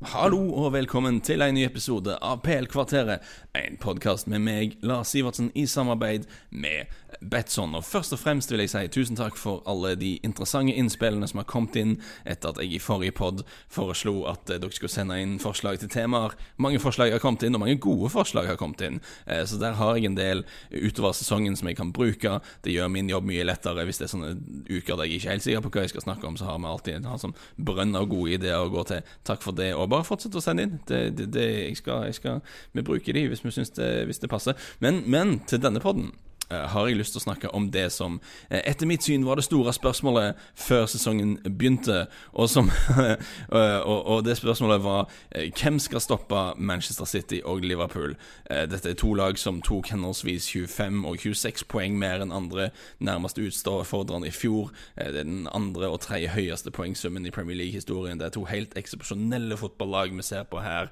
[0.00, 3.20] Hallo og velkommen til en ny episode av PL-kvarteret.
[3.52, 6.88] En podkast med meg, Lars Sivertsen, i samarbeid med
[7.20, 7.74] Betson.
[7.76, 11.42] Og Først og fremst vil jeg si tusen takk for alle de interessante innspillene som
[11.42, 11.92] har kommet inn
[12.24, 15.92] etter at jeg i forrige pod foreslo at eh, dere skulle sende inn forslag til
[15.92, 16.32] temaer.
[16.56, 19.02] Mange forslag har kommet inn, og mange gode forslag har kommet inn.
[19.26, 22.38] Eh, så der har jeg en del utover sesongen som jeg kan bruke.
[22.64, 24.32] Det gjør min jobb mye lettere hvis det er sånne
[24.70, 26.40] uker der jeg ikke er helt sikker på hva jeg skal snakke om.
[26.40, 29.04] Så har vi alltid en sånn brønn av gode ideer å gå til.
[29.28, 29.74] Takk for det.
[29.76, 30.80] og bare fortsett å sende inn.
[30.88, 32.40] Det, det, det, jeg skal, jeg skal,
[32.72, 34.58] vi bruker de hvis vi synes det, hvis det passer.
[34.80, 38.18] Men, men til denne podden Eh, har jeg lyst til å snakke om det som
[38.48, 42.06] eh, etter mitt syn var det store spørsmålet før sesongen begynte.
[42.32, 48.16] Og, som, eh, og, og det spørsmålet var hvem skal stoppe Manchester City og Liverpool?
[48.50, 53.44] Dette er to lag som tok henholdsvis 25 og 26 poeng mer enn andre nærmeste
[53.46, 54.72] utfordrende i fjor.
[54.96, 58.18] Det er den andre og tredje høyeste poengsummen i Premier League-historien.
[58.18, 60.90] Det er to helt eksepsjonelle fotballag vi ser på her.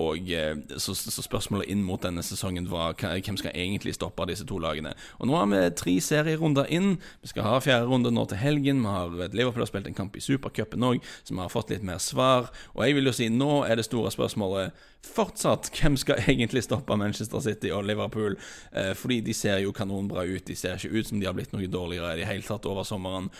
[0.00, 0.32] Og
[0.78, 4.62] så, så spørsmålet inn mot denne sesongen var hvem skal egentlig stoppe disse to to
[4.62, 4.94] lagene.
[5.18, 6.96] Og Nå har vi tre serierunder inn.
[7.22, 8.82] Vi skal ha fjerde runde nå til helgen.
[8.84, 11.86] Vi har Liverpool har spilt en kamp i supercupen òg, så vi har fått litt
[11.86, 12.52] mer svar.
[12.74, 16.96] Og jeg vil jo si nå er det store spørsmålet fortsatt hvem skal egentlig stoppe
[16.98, 18.38] Manchester City og Liverpool?
[18.72, 20.46] Eh, fordi de ser jo kanonbra ut.
[20.48, 22.86] De ser ikke ut som de har blitt noe dårligere i det hele tatt over
[22.88, 23.30] sommeren.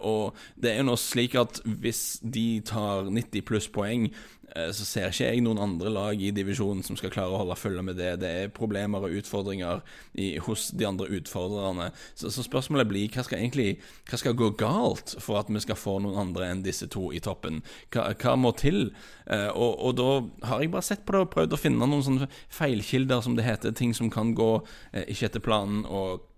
[0.00, 4.10] Og det er jo nå slik at hvis de tar 90 pluss poeng
[4.56, 7.56] Eh, så ser ikke jeg noen andre lag i divisjonen som skal klare å holde
[7.58, 8.12] følge med det.
[8.22, 9.80] Det er problemer og utfordringer
[10.12, 11.90] i, hos de andre utfordrerne.
[12.14, 13.78] Så, så, spørsmålet blir hva skal egentlig
[14.08, 17.20] Hva skal gå galt for at vi skal få noen andre enn disse to i
[17.22, 17.62] toppen?
[17.94, 18.90] Hva, hva må til?
[19.26, 22.04] Eh, og, og, da har jeg bare sett på det og prøvd å finne noen
[22.06, 23.74] sånne feilkilder, som det heter.
[23.76, 24.50] Ting som kan gå
[24.92, 25.86] eh, ikke etter planen.
[25.86, 26.28] og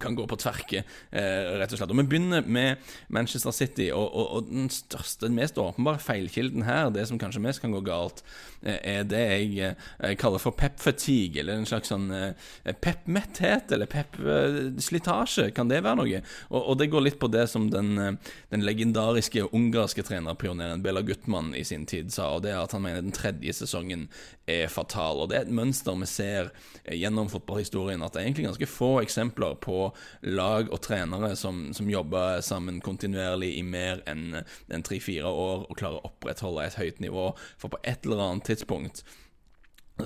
[0.00, 1.90] kan gå på tverke, eh, rett og slett.
[1.90, 2.76] Og Vi begynner med
[3.08, 7.42] Manchester City, og, og, og, den største, den mest åpenbare feilkilden her, det som kanskje
[7.44, 8.22] mest kan gå galt,
[8.62, 13.72] eh, er det jeg, jeg eh, kaller for pep-fatigue, eller en slags sånn eh, pep-metthet,
[13.72, 15.50] eller pep-slitasje.
[15.54, 16.22] Kan det være noe?
[16.50, 21.04] Og, og, det går litt på det som den, eh, den legendariske ungarske trenerpioneren Bela
[21.06, 24.08] Gutmann i sin tid sa, og det er at han mener den tredje sesongen
[24.48, 25.22] er fatal.
[25.22, 26.50] Og det er et mønster vi ser
[26.84, 29.81] eh, gjennom fotballhistorien, at det er egentlig ganske få eksempler på
[30.22, 35.78] lag og trenere som, som jobber sammen kontinuerlig i mer enn en tre-fire år og
[35.78, 37.30] klarer å opprettholde et høyt nivå.
[37.60, 39.04] For på et eller annet tidspunkt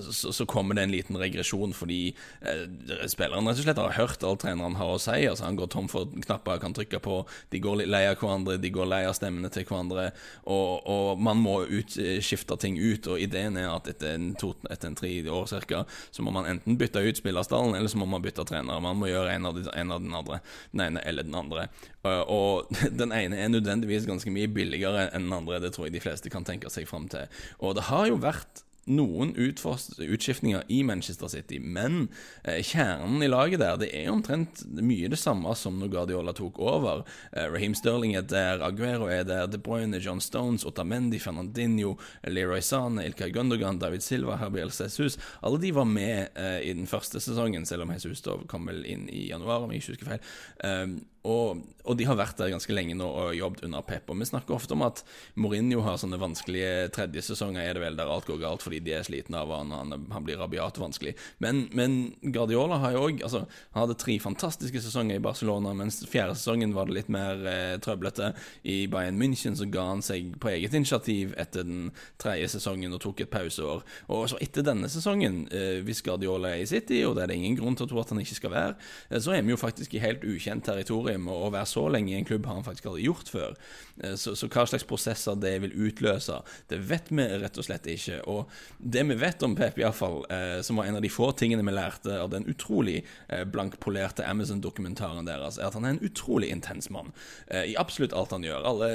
[0.02, 2.00] så, så, kommer det en liten regresjon fordi
[2.40, 2.64] eh,
[3.10, 5.18] spilleren rett og slett har hørt alt treneren har å si.
[5.26, 7.20] Altså Han går tom for knapper han kan trykke på,
[7.52, 10.08] de går litt lei av hverandre, de går lei av stemmene til hverandre.
[10.44, 13.06] Og, og man må ut, eh, ting ut.
[13.10, 16.48] Og ideen er at etter en, to, etter en tre år cirka, så må man
[16.50, 18.82] enten bytte ut spillerstallen, eller så må man bytte trener.
[18.82, 20.40] Man må gjøre en av, de, en av den andre.
[20.72, 21.68] Den ene eller den andre.
[22.06, 25.60] Uh, og den ene er nødvendigvis ganske mye billigere enn den andre.
[25.62, 27.26] Det tror jeg de fleste kan tenke seg fram til.
[27.58, 32.06] Og det har jo vært noen utskiftninger i Manchester City, men
[32.44, 36.60] eh, kjernen i laget der det er omtrent mye det samme som når Guardiola tok
[36.62, 37.02] over.
[37.32, 41.96] Eh, Raheem Sterling er der, Aguero er der, De Bruyne, John Stones, Otamendi, Fernandinho,
[42.26, 45.18] Leroy Sane, Ilkay Gundogan, David Silva, Herbiel Jesus.
[45.42, 48.84] Alle de var med eh, i den første sesongen, selv om Jesus da kom vel
[48.86, 50.32] inn i januar, om jeg ikke husker feil.
[50.62, 54.10] Um, og, og, de har vært der ganske lenge nå og jobbet under Pep.
[54.12, 55.02] Og vi snakker ofte om at
[55.34, 58.94] Mourinho har sånne vanskelige tredje sesonger, er det vel, der alt går galt fordi de
[58.96, 61.14] er slitne av han, han, han blir rabiat vanskelig.
[61.42, 63.44] Men, men, Guardiola har jo òg altså,
[63.74, 67.76] Han hadde tre fantastiske sesonger i Barcelona, mens fjerde sesongen var det litt mer eh,
[67.82, 68.32] trøblete.
[68.68, 71.90] I Bayern München så ga han seg på eget initiativ etter den
[72.22, 73.84] tredje sesongen og tok et pauseår.
[74.12, 77.40] Og så etter denne sesongen, eh, hvis Guardiola er i City, og det er det
[77.40, 78.76] ingen grunn til å tro at han ikke skal være,
[79.10, 82.12] eh, så er vi jo faktisk i helt ukjent territorium og å være så lenge
[82.12, 83.56] i en klubb har han faktisk aldri gjort før.
[84.02, 87.88] Eh, så, så, hva slags prosesser det vil utløse, det vet vi rett og slett
[87.90, 88.20] ikke.
[88.30, 91.64] Og det vi vet om Pep, iallfall, eh, som var en av de få tingene
[91.66, 96.50] vi lærte av den utrolig eh, blankpolerte Amazon-dokumentaren deres, er at han er en utrolig
[96.52, 97.12] intens mann.
[97.46, 98.66] Eh, I absolutt alt han gjør.
[98.68, 98.90] Alle,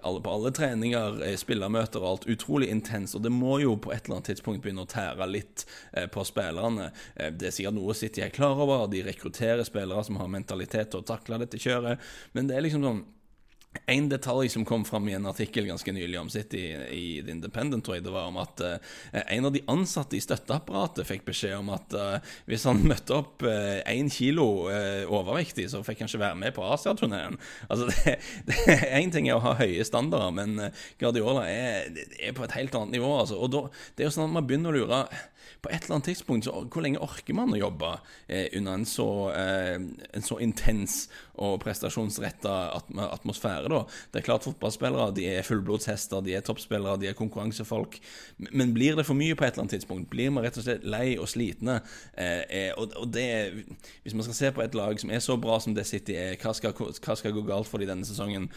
[0.00, 2.28] alle, på alle treninger, eh, spillermøter og alt.
[2.32, 3.14] Utrolig intens.
[3.18, 6.24] Og det må jo på et eller annet tidspunkt begynne å tære litt eh, på
[6.26, 6.90] spillerne.
[7.16, 8.86] det er sikkert noe City er klar over.
[8.90, 12.00] De rekrutterer spillere som har mentalitet til å takle dette kjøret.
[12.32, 13.04] Men det er liksom sånn
[13.86, 16.60] en detalj som kom fram i en artikkel ganske nylig om City
[16.92, 18.76] i The Independent, tror jeg det var, om at uh,
[19.20, 23.44] en av de ansatte i støtteapparatet fikk beskjed om at uh, hvis han møtte opp
[23.44, 27.38] én uh, kilo overvektig, så fikk han ikke være med på Asiaturneen.
[27.68, 27.88] Altså,
[29.00, 30.70] Én ting er å ha høye standarder, men
[31.00, 31.88] Guardiola er,
[32.18, 33.10] er, på et helt annet nivå.
[33.20, 33.38] Altså.
[33.40, 33.66] Og da,
[33.96, 35.02] det er jo sånn at man begynner å lure
[35.62, 37.92] på et eller annet tidspunkt så, Hvor lenge orker man å jobbe
[38.26, 41.00] eh, under en så, eh, en så intens
[41.38, 42.54] og prestasjonsretta
[43.08, 43.57] atmosfære?
[43.58, 43.98] Være, da.
[44.12, 47.98] Det er klart fotballspillere de er fullblodshester, de er toppspillere, de er konkurransefolk.
[48.50, 50.10] Men blir det for mye på et eller annet tidspunkt?
[50.12, 51.80] Blir man rett og slett lei og slitne?
[52.14, 53.64] Eh, eh og, og, det
[54.02, 56.36] Hvis man skal se på et lag som er så bra som det City er,
[56.40, 58.50] hva skal, hva skal gå galt for dem denne sesongen?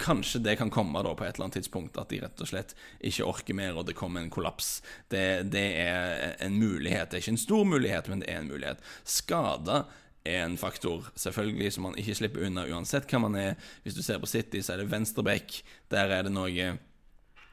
[0.00, 2.72] Kanskje det kan komme da på et eller annet tidspunkt, at de rett og slett
[3.04, 4.80] ikke orker mer, og det kommer en kollaps.
[5.12, 7.10] Det, det er en mulighet.
[7.10, 8.80] Det er ikke en stor mulighet, men det er en mulighet.
[9.04, 9.84] Skada
[10.26, 13.54] er en faktor, selvfølgelig, som man ikke slipper unna uansett hva man er.
[13.84, 15.60] Hvis du ser på City, så er det venstreback.
[15.92, 16.76] Der er det noe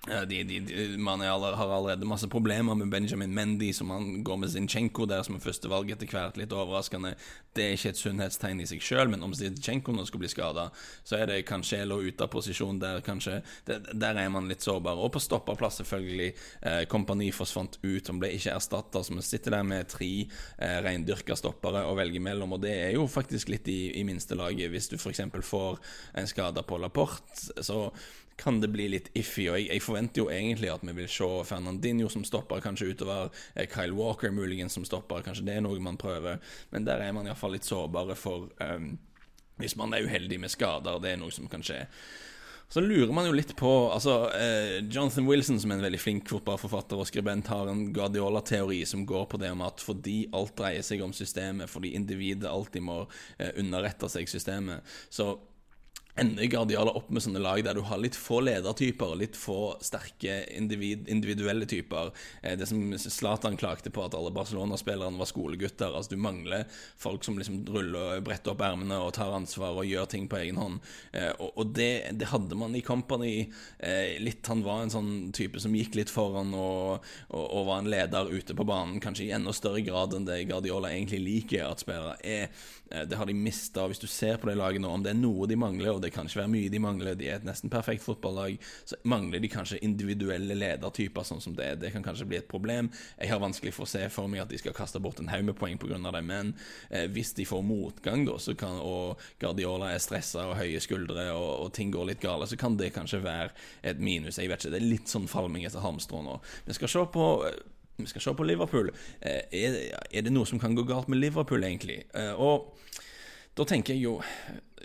[0.04, 4.38] de, de, de, man aller, har allerede masse problemer med Benjamin Mendy, som han går
[4.38, 6.36] med Zinchenko der som er førstevalg etter hvert.
[6.36, 7.14] Litt overraskende.
[7.56, 10.66] Det er ikke et sunnhetstegn i seg sjøl, men om Zinchenko nå skulle bli skada,
[11.08, 13.38] så er det Cancelo ute av posisjon der, kanskje.
[13.70, 15.00] Der, der er man litt sårbar.
[15.00, 16.34] Og på stopperplass, selvfølgelig.
[16.68, 20.78] Eh, kompani forsvant ut, han ble ikke erstatta, så vi sitter der med tre eh,
[20.84, 24.68] reindyrka stoppere å velge mellom, og det er jo faktisk litt i, i minstelaget.
[24.74, 25.24] Hvis du f.eks.
[25.48, 25.80] får
[26.20, 27.86] en skade på Laporte, så
[28.36, 29.48] kan det bli litt iffy.
[29.50, 33.32] Og jeg, jeg, forventer jo egentlig at vi vil se Fernandinho som stopper, kanskje utover
[33.56, 35.24] eh, Kyle Walker muligens som stopper.
[35.26, 36.42] Kanskje det er noe man prøver,
[36.74, 38.94] men der er man iallfall litt sårbare for um,
[39.62, 41.84] Hvis man er uheldig med skader, det er noe som kan skje.
[42.74, 46.32] Så lurer man jo litt på altså, eh, Jonathan Wilson, som er en veldig flink
[46.32, 50.82] fotballforfatter og skribent, har en Guardiola-teori som går på det om at fordi alt dreier
[50.82, 53.04] seg om systemet, fordi individet alltid må
[53.38, 54.82] eh, underrette seg systemet,
[55.14, 55.36] så
[56.16, 59.74] ender Guardiola opp med sånne lag der du har litt få ledertyper, og litt få
[59.82, 62.12] sterke individ, individuelle typer.
[62.42, 65.90] Eh, det som Zlatan klagde på, at alle Barcelona-spillerne var skolegutter.
[65.90, 66.68] Altså Du mangler
[67.02, 70.38] folk som liksom ruller og bretter opp ermene og tar ansvar og gjør ting på
[70.44, 70.84] egen hånd.
[71.18, 73.50] Eh, og det, det hadde man i Company.
[73.80, 77.82] Eh, litt Han var en sånn type som gikk litt foran og, og, og var
[77.82, 81.72] en leder ute på banen, kanskje i enda større grad enn det Guardiola egentlig liker
[81.72, 82.50] at spillere er.
[82.94, 83.88] Det har de mista.
[83.90, 86.12] Hvis du ser på det laget nå, om det er noe de mangler, og det
[86.14, 87.18] kan ikke være mye de mangler.
[87.20, 88.58] De er et nesten perfekt fotballag.
[88.90, 91.66] Så mangler de kanskje individuelle ledertyper, sånn som det.
[91.66, 91.80] er.
[91.82, 92.92] Det kan kanskje bli et problem.
[93.18, 95.46] Jeg har vanskelig for å se for meg at de skal kaste bort en haug
[95.48, 96.00] med poeng pga.
[96.04, 96.54] det, men
[96.90, 101.52] eh, hvis de får motgang, da, kan, og Guardiola er stressa og høye skuldre, og,
[101.66, 103.52] og, ting går litt gale, så kan det kanskje være
[103.84, 104.38] et minus.
[104.38, 106.40] Jeg vet ikke, Det er litt sånn falming etter halmstrå nå.
[106.68, 107.30] Vi skal se på
[107.96, 108.90] vi skal se på Liverpool.
[109.22, 112.02] Eh, er, det noe som kan gå galt med Liverpool, egentlig?
[112.18, 112.74] Eh, og
[113.54, 114.18] da tenker jeg jo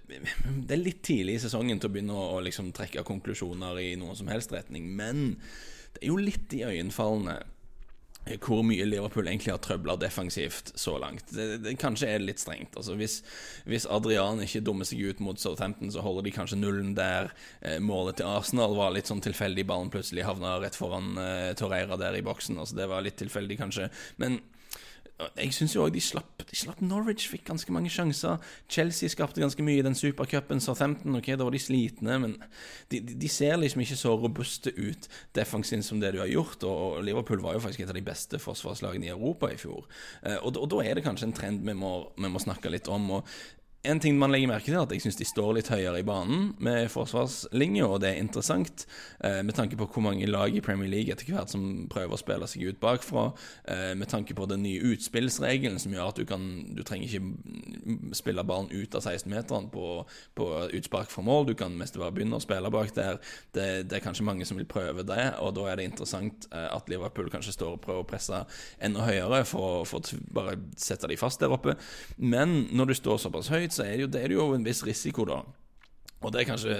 [0.08, 4.16] Det er litt tidlig i sesongen til å begynne å, liksom trekke konklusjoner i noen
[4.16, 5.36] som helst retning, men
[5.94, 7.38] det er jo litt iøynefallende
[8.44, 11.30] hvor mye Liverpool egentlig har trøbla defensivt så langt.
[11.32, 12.76] Det, det, kanskje er litt strengt.
[12.76, 13.22] Altså, hvis,
[13.64, 17.32] hvis, Adrian ikke dummer seg ut mot Southampton, så holder de kanskje nullen der.
[17.62, 19.64] Eh, målet til Arsenal var litt sånn tilfeldig.
[19.68, 22.60] Ballen plutselig havna rett foran eh, Torreira der i boksen.
[22.60, 23.88] Altså, det var litt tilfeldig, kanskje.
[24.20, 24.42] Men
[25.18, 28.38] jeg syns jo òg de slapp, de slapp Norwich, fikk ganske mange sjanser.
[28.70, 30.62] Chelsea skapte ganske mye i den supercupen.
[30.62, 32.36] Southampton, ok, da var de slitne, men
[32.92, 36.62] de, de, de, ser liksom ikke så robuste ut defensivt som det du har gjort.
[36.68, 39.88] Og Liverpool var jo faktisk et av de beste forsvarslagene i Europa i fjor.
[40.22, 42.90] Eh, og, og da er det kanskje en trend vi må, vi må snakke litt
[42.92, 43.10] om.
[43.18, 43.38] Og
[43.86, 46.06] en ting man legger merke til, er at jeg syns de står litt høyere i
[46.06, 48.82] banen med forsvarslinja, og det er interessant
[49.22, 52.18] eh, med tanke på hvor mange lag i Premier League etter hvert som prøver å
[52.18, 53.28] spille seg ut bakfra,
[53.70, 58.14] eh, med tanke på den nye utspillsregelen som gjør at du kan Du trenger ikke
[58.16, 59.86] spille ballen ut av 16-meteren på,
[60.38, 60.48] på,
[60.78, 63.22] utspark fra mål, du kan mest bare begynne å spille bak der.
[63.54, 66.66] Det, det, er kanskje mange som vil prøve det, og da er det interessant eh,
[66.66, 68.42] at Liverpool kanskje står og prøver å presse
[68.82, 70.02] enda høyere for, å
[70.34, 71.78] bare sette de fast der oppe.
[72.18, 74.84] Men når du står såpass høyt, så er det jo, det er jo en viss
[74.86, 75.42] risiko, da.
[76.18, 76.76] Og det er kanskje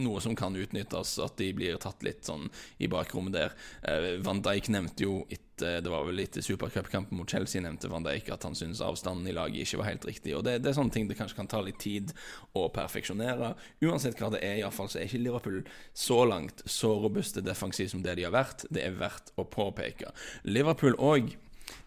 [0.00, 2.46] noe som kan utnyttes, at de blir tatt litt sånn
[2.80, 3.56] i bakrommet der.
[3.84, 8.02] Eh, Van Dijk nevnte jo etter Det var vel etter supercupkampen mot Chelsea nevnte Van
[8.02, 10.32] Dijk at han syntes avstanden i laget ikke var helt riktig.
[10.34, 12.10] Og det, det, er sånne ting det kanskje kan ta litt tid
[12.58, 13.52] å perfeksjonere.
[13.86, 15.60] Uansett hva det er, iallfall så er ikke Liverpool
[15.94, 18.66] så langt så robuste defensivt som det de har vært.
[18.66, 20.10] Det er verdt å påpeke.
[20.42, 21.36] Liverpool òg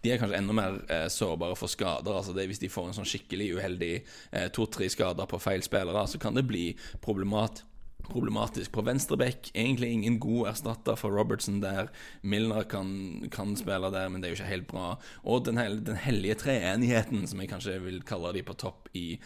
[0.04, 2.14] de er kanskje enda mer eh, sårbare for skader.
[2.16, 6.06] Altså det, Hvis de får en sånn skikkelig uheldig eh, to-tre skader på feil spillere,
[6.08, 6.70] så kan det bli
[7.04, 7.64] problemat
[8.08, 8.72] problematisk.
[8.72, 11.90] På venstrebekk egentlig ingen god erstatter for Robertson der.
[12.22, 14.86] Milner kan, kan, spille der, men det er jo ikke helt bra.
[15.24, 19.20] Og den, hel, den hellige treenigheten, som jeg kanskje vil kalle de på topp i,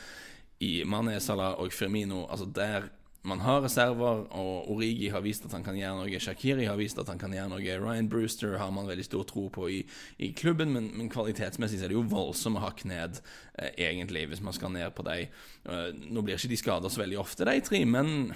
[0.66, 2.26] i Mané, Salah og Firmino.
[2.26, 2.90] Altså Der
[3.24, 6.22] man har reserver, og Origi har vist at han kan gjøre noe.
[6.24, 7.76] Shakiri har vist at han kan gjøre noe.
[7.84, 9.82] Ryan Brewster har man veldig stor tro på i,
[10.18, 13.20] i klubben, men, men, kvalitetsmessig så er det jo voldsomme hakk ned,
[13.62, 15.30] eh, egentlig, hvis man skal ned på dem.
[15.70, 18.32] Eh, nå blir ikke de skada så veldig ofte, de tre, men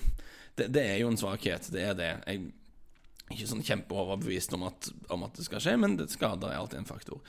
[0.56, 1.72] det, det, er jo en svakhet.
[1.74, 2.12] Det er det.
[2.30, 6.62] Jeg er ikke sånn kjempeoverbevist om at, om at det skal skje, men skader er
[6.62, 7.26] alltid en faktor.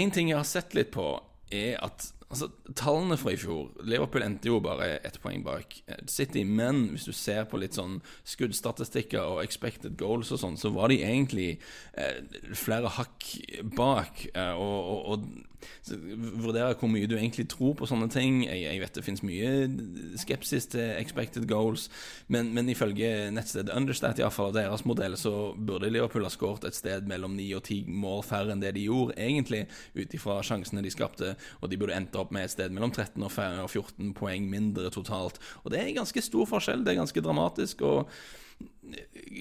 [0.00, 1.10] En ting jeg har sett litt på,
[1.52, 2.48] er at Altså,
[2.78, 6.46] Tallene fra i fjor Liverpool endte jo bare ett poeng bak eh, City.
[6.48, 10.88] Men hvis du ser på litt sånn skuddstatistikker og expected goals og sånn, så var
[10.88, 11.50] de egentlig
[11.92, 12.22] eh,
[12.56, 13.28] flere hakk
[13.76, 14.24] bak.
[14.32, 15.51] Eh, og, og, og
[15.88, 18.42] vurdere hvor mye du egentlig tror på sånne ting.
[18.46, 21.88] Jeg, jeg vet det finnes mye skepsis til expected goals,
[22.32, 26.76] men, men ifølge nettstedet Understat, iallfall av deres modell, så burde Liverpool ha skåret et
[26.76, 29.64] sted mellom 9 og 10 mål færre enn det de gjorde, egentlig,
[29.96, 33.22] ut ifra sjansene de skapte, og de burde endt opp med et sted mellom 13
[33.24, 33.32] og
[33.70, 35.40] 14 poeng mindre totalt.
[35.64, 36.84] Og det er ganske stor forskjell.
[36.84, 37.82] Det er ganske dramatisk.
[37.82, 38.10] og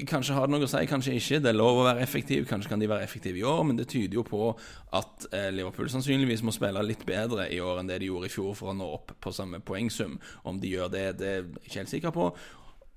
[0.08, 1.42] Kanskje har det noe å si, kanskje ikke.
[1.44, 2.46] Det er lov å være effektiv.
[2.50, 4.54] Kanskje kan de være effektive i år, men det tyder jo på
[4.98, 8.34] at eh, Liverpool sannsynligvis må spille litt bedre i år enn det de gjorde i
[8.34, 10.16] fjor for å nå opp på samme poengsum.
[10.48, 12.32] Om de gjør det, det er jeg ikke helt sikker på.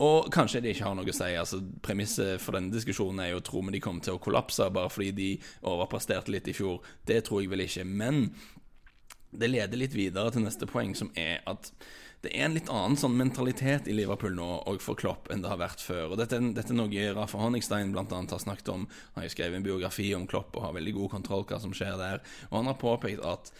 [0.04, 1.31] Og kanskje de ikke har noe å si.
[1.38, 4.90] altså Premisset for denne diskusjonen er jo tror vi de kommer til å kollapse bare
[4.90, 5.28] fordi de
[5.71, 6.81] overpresterte litt i fjor.
[7.07, 7.87] Det tror jeg vel ikke.
[7.87, 8.26] Men
[9.35, 11.71] det leder litt videre til neste poeng, som er at
[12.25, 15.50] det er en litt annen sånn mentalitet i Liverpool nå og for Klopp enn det
[15.52, 16.14] har vært før.
[16.14, 18.04] Og Dette, dette er noe Rafa Honigstein bl.a.
[18.09, 18.87] har snakket om.
[19.14, 21.75] Han har jo skrevet en biografi om Klopp og har veldig god kontroll hva som
[21.76, 22.25] skjer der.
[22.50, 23.52] Og han har påpekt at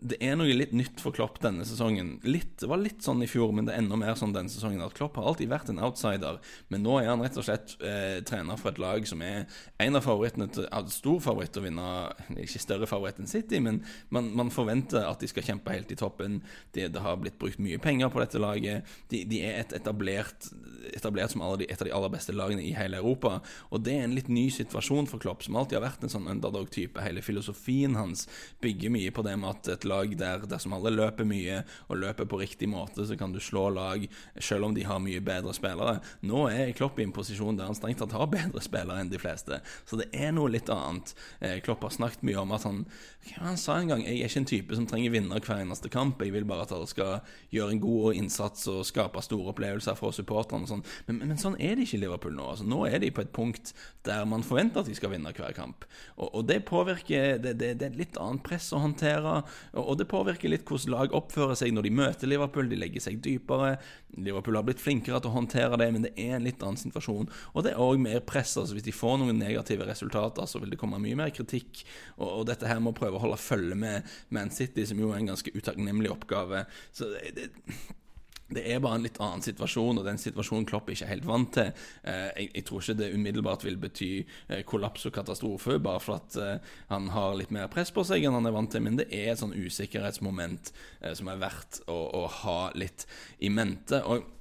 [0.00, 2.14] det er noe litt nytt for Klopp denne sesongen.
[2.24, 4.80] Litt, det var litt sånn i fjor, men det er enda mer sånn denne sesongen.
[4.80, 6.38] At Klopp har alltid vært en outsider,
[6.72, 9.44] men nå er han rett og slett eh, trener for et lag som er
[9.82, 11.84] en av favorittene til Stor favoritt å vinne
[12.40, 13.82] Ikke større favoritt enn City, men
[14.14, 16.40] man, man, forventer at de skal kjempe helt i toppen.
[16.72, 18.88] Det, det har blitt brukt mye penger på dette laget.
[19.12, 20.48] De, de er et etablert,
[20.96, 23.36] etablert som de, et av de aller beste lagene i hele Europa.
[23.68, 26.30] Og det er en litt ny situasjon for Klopp, som alltid har vært en sånn
[26.32, 27.04] underdog-type.
[27.04, 28.26] Hele filosofien hans
[28.64, 32.28] bygger mye på det med at et lag der dersom alle løper mye og løper
[32.30, 34.06] på riktig måte, så kan du slå lag
[34.38, 35.98] selv om de har mye bedre spillere.
[36.26, 39.20] Nå er Klopp i en posisjon der han strengt tatt har bedre spillere enn de
[39.20, 41.14] fleste, så det er noe litt annet.
[41.40, 42.84] Eh, Klopp har snakket mye om at han
[43.36, 46.22] Han sa en gang jeg er ikke en type som trenger vinner hver eneste kamp,
[46.24, 47.20] jeg vil bare at alle skal
[47.52, 50.84] gjøre en god innsats og skape store opplevelser for supporterne og sånn.
[51.08, 52.46] Men, men, sånn er det ikke i Liverpool nå.
[52.54, 53.74] Altså, nå er de på et punkt
[54.08, 55.84] der man forventer at de skal vinne hver kamp.
[56.16, 59.40] Og, og det påvirker det, det, det, er et litt annet press å håndtere.
[59.80, 62.68] Og, det påvirker litt hvordan lag oppfører seg når de møter Liverpool.
[62.70, 63.74] De legger seg dypere.
[64.20, 67.30] Liverpool har blitt flinkere til å håndtere det, men det er en litt annen situasjon.
[67.54, 68.56] Og det er òg mer press.
[68.60, 71.84] altså Hvis de får noen negative resultater, så vil det komme mye mer kritikk.
[72.18, 75.32] Og, dette her må prøve å holde følge med Man City, som jo er en
[75.32, 76.64] ganske utakknemlig oppgave.
[76.92, 77.50] Så det, det
[78.54, 81.52] det er bare en litt annen situasjon, og den situasjonen Klopp ikke er helt vant
[81.54, 81.70] til.
[82.02, 84.10] Eh, jeg, tror ikke det umiddelbart vil bety
[84.48, 88.26] eh, kollaps og katastrofe, bare for at eh, han har litt mer press på seg
[88.26, 90.72] enn han er vant til, men det er et sånn usikkerhetsmoment
[91.16, 93.06] som er verdt å, å ha litt
[93.38, 94.02] i mente.
[94.02, 94.39] og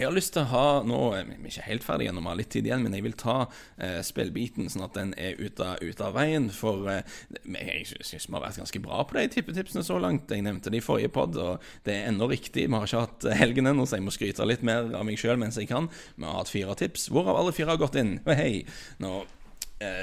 [0.00, 2.68] jeg har lyst til å ha Nå er ikke helt ferdige vi har litt tid
[2.68, 3.36] igjen, men jeg vil ta
[3.76, 6.48] eh, spillbiten sånn at den er ute av, veien.
[6.54, 10.32] For eh, jeg syns vi har vært ganske bra på de tippetipsene så langt.
[10.32, 12.66] Jeg nevnte det i forrige pod, og det er ennå riktig.
[12.68, 15.40] Vi har ikke hatt helgen ennå, så jeg må skryte litt mer av meg sjøl
[15.40, 15.90] mens jeg kan.
[16.16, 18.18] Vi har hatt fire tips, hvorav alle fire har gått inn.
[18.28, 18.64] Hei!
[19.02, 19.39] Nå Eh,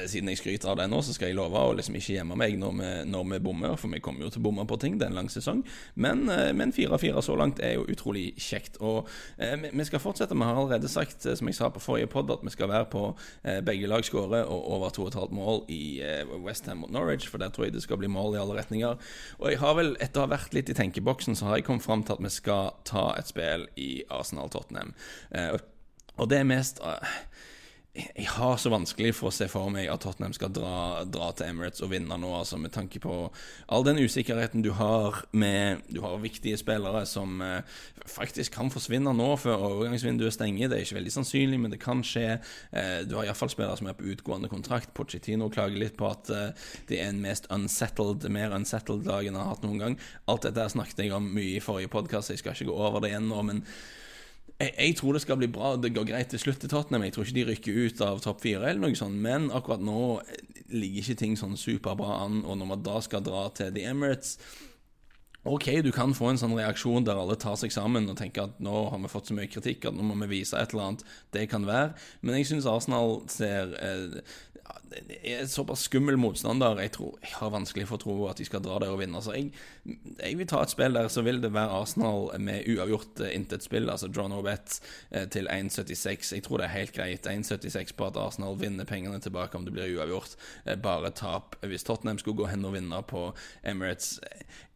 [0.10, 2.56] siden jeg skryter av det nå, så skal jeg love å liksom ikke gjemme meg
[2.58, 4.98] når vi, når vi bommer, for vi kommer jo til å bomme på ting.
[4.98, 5.64] Det er en lang sesong.
[5.96, 8.80] Men, eh, men 4-4 så langt er jo utrolig kjekt.
[8.82, 9.08] Og
[9.38, 10.36] eh, vi skal fortsette.
[10.38, 12.90] Vi har allerede sagt, eh, som jeg sa på forrige pod, at vi skal være
[12.94, 13.04] på
[13.44, 17.54] eh, begge lag skåre og over 2,5 mål i eh, Westham mot Norwich, for der
[17.54, 18.98] tror jeg det skal bli mål i alle retninger.
[19.40, 21.86] Og jeg har vel, etter å ha vært litt i tenkeboksen, så har jeg kommet
[21.86, 24.96] fram til at vi skal ta et spill i Arsenal-Tottenham.
[26.18, 26.82] og det er mest
[27.98, 31.50] jeg har så vanskelig for å se for meg at Tottenham skal dra, dra til
[31.50, 33.16] Emirates og vinne nå, altså med tanke på
[33.74, 37.66] all den usikkerheten du har med Du har viktige spillere som eh,
[38.08, 40.70] faktisk kan forsvinne nå før overgangsvinduet stenger.
[40.70, 42.38] Det er ikke veldig sannsynlig, men det kan skje.
[42.72, 44.94] Eh, du har iallfall spillere som er på utgående kontrakt.
[44.98, 49.38] Pochettino klager litt på at eh, det er en mest unsettled, mer unsettled dag enn
[49.38, 50.02] han har hatt noen gang.
[50.30, 53.16] Alt dette snakket jeg om mye i forrige podkast, jeg skal ikke gå over det
[53.16, 53.46] igjen nå.
[53.48, 53.66] men
[54.60, 55.76] jeg, jeg, tror det skal bli bra.
[55.78, 57.06] Det går greit til slutt til Tottenham.
[57.06, 60.00] Jeg tror ikke de rykker ut av topp fire, eller noe sånt, men akkurat nå
[60.74, 62.42] ligger ikke ting sånn superbra an.
[62.46, 64.38] Og når man da skal dra til The Emirates
[65.48, 68.58] Ok, du kan få en sånn reaksjon der alle tar seg sammen og tenker at
[68.64, 71.06] nå har vi fått så mye kritikk at nå må vi vise et eller annet.
[71.32, 71.94] Det kan være.
[72.20, 74.18] Men jeg syns Arsenal ser eh,
[74.90, 76.80] det er såpass skummel motstander.
[76.82, 79.20] Jeg, tror, jeg har vanskelig for å tro at de skal dra der og vinne.
[79.24, 79.52] Så jeg,
[79.86, 83.92] jeg, vil ta et spill der så vil det være Arsenal med uavgjort intetspill, spill,
[83.92, 84.80] altså draw no bet,
[85.12, 86.34] eh, til 1,76.
[86.38, 87.28] Jeg tror det er helt greit.
[87.28, 90.38] 1,76 på at Arsenal vinner pengene tilbake om det blir uavgjort.
[90.66, 93.30] Eh, bare tap hvis Tottenham skulle gå hen og vinne på
[93.68, 94.20] Emirates.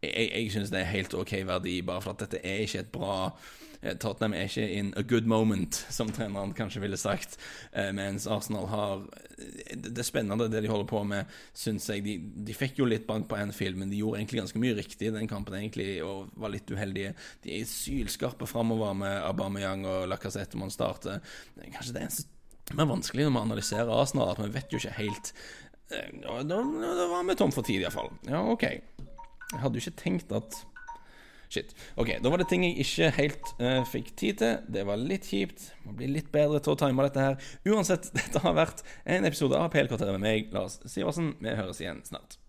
[0.04, 2.92] jeg, jeg syns det er helt OK verdi, bare for at dette er ikke et
[2.94, 7.38] bra eh, Tottenham er ikke in a good moment, som treneren kanskje ville sagt.
[7.74, 9.08] Eh, mens Arsenal har
[9.72, 12.04] Det er spennende, det de holder på med, syns jeg.
[12.06, 15.08] De, de, fikk jo litt bank på Anfield, men de gjorde egentlig ganske mye riktig
[15.10, 17.16] i den kampen, egentlig, og var litt uheldige.
[17.42, 21.24] De er sylskarpe framover med Aubameyang og Lacassette man starter.
[21.58, 22.30] Kanskje det eneste
[22.72, 25.34] som er vanskelig når vi analyserer Arsenal, at vi vet jo ikke helt
[25.92, 28.14] Da, da, da var vi tom for tid, iallfall.
[28.30, 28.64] Ja, OK.
[28.64, 30.62] Jeg hadde jo ikke tenkt at
[31.52, 31.74] Shit.
[32.00, 34.62] Ok, Da var det ting jeg ikke helt uh, fikk tid til.
[34.72, 35.70] Det var litt kjipt.
[35.84, 37.52] Må bli litt bedre til å time dette her.
[37.68, 41.36] Uansett, dette har vært en episode av PL-kvarteret med meg, Lars Sivertsen.
[41.44, 42.41] Vi høres igjen snart.